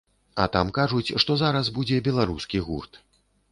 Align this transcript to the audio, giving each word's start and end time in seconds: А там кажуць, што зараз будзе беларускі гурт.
А 0.43 0.45
там 0.55 0.71
кажуць, 0.77 1.15
што 1.25 1.37
зараз 1.43 1.71
будзе 1.77 2.01
беларускі 2.09 2.65
гурт. 2.71 3.01